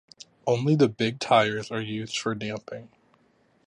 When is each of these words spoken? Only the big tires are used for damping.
Only 0.47 0.73
the 0.73 0.87
big 0.89 1.19
tires 1.19 1.69
are 1.69 1.79
used 1.79 2.17
for 2.17 2.33
damping. 2.33 2.89